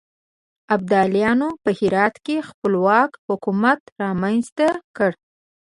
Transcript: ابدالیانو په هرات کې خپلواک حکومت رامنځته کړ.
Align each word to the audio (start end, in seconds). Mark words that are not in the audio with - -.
ابدالیانو 0.75 1.49
په 1.63 1.69
هرات 1.79 2.15
کې 2.25 2.37
خپلواک 2.49 3.11
حکومت 3.27 3.79
رامنځته 4.01 4.67
کړ. 4.97 5.11